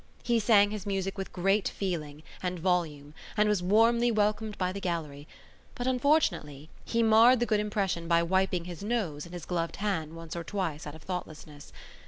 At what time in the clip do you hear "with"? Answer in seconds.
1.15-1.31